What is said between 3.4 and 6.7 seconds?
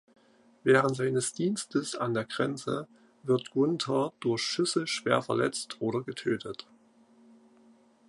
Gunther durch Schüsse schwer verletzt oder getötet.